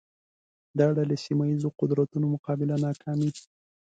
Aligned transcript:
دا 0.79 0.87
ډلې 0.97 1.17
سیمه 1.25 1.45
ییزو 1.49 1.69
قدرتونو 1.79 2.25
مقابله 2.35 2.75
ناکامې 2.85 3.29